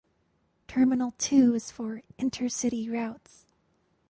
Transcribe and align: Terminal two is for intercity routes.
Terminal 0.67 1.13
two 1.19 1.53
is 1.53 1.69
for 1.69 2.01
intercity 2.17 2.89
routes. 2.91 3.45